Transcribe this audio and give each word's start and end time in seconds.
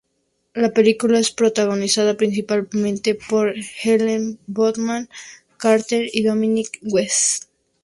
La 0.55 0.71
película 0.71 1.19
es 1.19 1.29
protagonizada 1.29 2.17
principalmente 2.17 3.13
por 3.13 3.53
Helena 3.83 4.35
Bonham 4.47 5.07
Carter 5.57 6.07
y 6.11 6.23
Dominic 6.23 6.79
West. 6.81 7.43